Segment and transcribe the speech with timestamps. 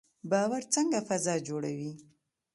[0.31, 1.91] باور څنګه فضا جوړوي؟